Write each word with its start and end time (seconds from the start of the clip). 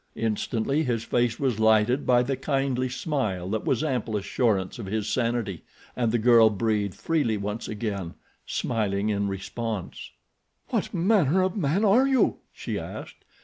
Instantly 0.15 0.81
his 0.81 1.03
face 1.03 1.39
was 1.39 1.59
lighted 1.59 2.07
by 2.07 2.23
the 2.23 2.35
kindly 2.35 2.89
smile 2.89 3.47
that 3.51 3.65
was 3.65 3.83
ample 3.83 4.17
assurance 4.17 4.79
of 4.79 4.87
his 4.87 5.07
sanity, 5.07 5.63
and 5.95 6.11
the 6.11 6.17
girl 6.17 6.49
breathed 6.49 6.95
freely 6.95 7.37
once 7.37 7.67
again, 7.67 8.15
smiling 8.43 9.09
in 9.09 9.27
response. 9.27 10.09
"What 10.69 10.91
manner 10.91 11.43
of 11.43 11.55
man 11.55 11.85
are 11.85 12.07
you?" 12.07 12.37
she 12.51 12.79
asked. 12.79 13.23